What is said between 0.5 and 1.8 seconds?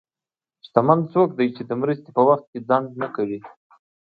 شتمن څوک دی چې د